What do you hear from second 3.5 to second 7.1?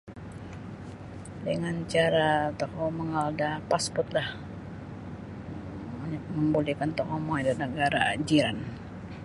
passportlah membolehkan